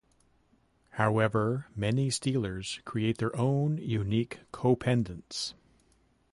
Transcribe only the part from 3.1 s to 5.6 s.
their own unique copedents.